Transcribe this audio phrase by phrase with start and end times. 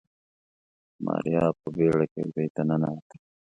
[1.05, 3.15] ماريا په بيړه کېږدۍ ته ننوته.